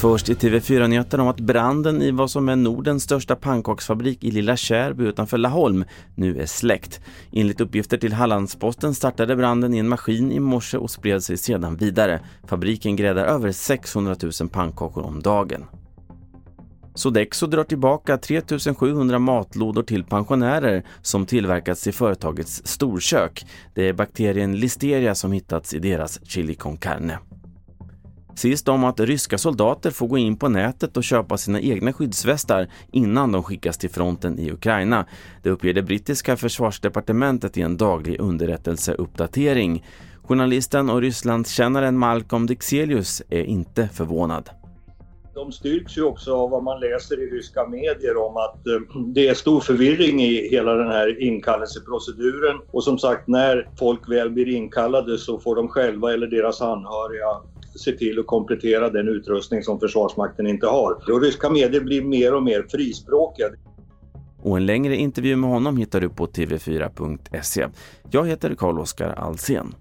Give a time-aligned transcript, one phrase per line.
[0.00, 4.56] Först i TV4-nyheterna om att branden i vad som är Nordens största pannkaksfabrik i Lilla
[4.56, 7.00] Kärby utanför Laholm nu är släckt.
[7.32, 11.76] Enligt uppgifter till Hallandsposten startade branden i en maskin i morse och spred sig sedan
[11.76, 12.20] vidare.
[12.46, 15.64] Fabriken gräddar över 600 000 pannkakor om dagen.
[16.98, 18.42] Sodexo drar tillbaka 3
[18.76, 23.46] 700 matlådor till pensionärer som tillverkats i företagets storkök.
[23.74, 27.18] Det är bakterien Listeria som hittats i deras chili con carne.
[28.34, 32.68] Sist om att ryska soldater får gå in på nätet och köpa sina egna skyddsvästar
[32.92, 35.06] innan de skickas till fronten i Ukraina.
[35.42, 39.84] Det uppger det brittiska försvarsdepartementet i en daglig underrättelseuppdatering.
[40.22, 44.50] Journalisten och Rysslandskännaren Malcolm Dixelius är inte förvånad.
[45.38, 49.28] De styrks ju också av vad man läser i ryska medier om att eh, det
[49.28, 52.60] är stor förvirring i hela den här inkallelseproceduren.
[52.70, 57.26] Och som sagt, när folk väl blir inkallade så får de själva eller deras anhöriga
[57.74, 61.12] se till att komplettera den utrustning som Försvarsmakten inte har.
[61.12, 63.46] Och ryska medier blir mer och mer frispråkiga.
[64.42, 67.66] Och en längre intervju med honom hittar du på tv4.se.
[68.10, 69.74] Jag heter Carl-Oskar Alsen.